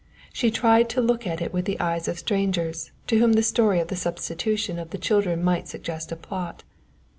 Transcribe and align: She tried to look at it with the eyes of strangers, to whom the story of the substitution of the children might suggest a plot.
She 0.33 0.49
tried 0.49 0.89
to 0.89 0.99
look 1.01 1.27
at 1.27 1.43
it 1.43 1.53
with 1.53 1.65
the 1.65 1.79
eyes 1.79 2.07
of 2.07 2.17
strangers, 2.17 2.91
to 3.05 3.19
whom 3.19 3.33
the 3.33 3.43
story 3.43 3.79
of 3.79 3.89
the 3.89 3.95
substitution 3.95 4.79
of 4.79 4.89
the 4.89 4.97
children 4.97 5.43
might 5.43 5.67
suggest 5.67 6.11
a 6.11 6.15
plot. 6.15 6.63